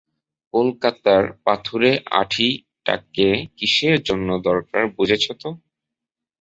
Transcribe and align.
কলকাতার 0.53 1.23
পাথুরে 1.45 1.91
আঁঠিটাকে 2.19 3.27
কিসের 3.57 3.95
জন্য 4.07 4.29
দরকার 4.47 4.83
বুঝেছ 4.95 5.25
তো? 5.41 5.49